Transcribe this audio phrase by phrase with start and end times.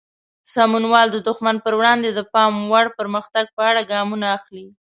[0.53, 4.67] سمونوال د دښمن پر وړاندې د پام وړ پرمختګ په اړه ګامونه اخلي.